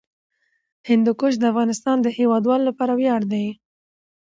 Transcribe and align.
هندوکش 0.89 1.33
د 1.39 1.43
افغانستان 1.51 1.97
د 2.01 2.07
هیوادوالو 2.17 2.67
لپاره 2.69 2.93
ویاړ 2.95 3.21
دی. 3.33 3.47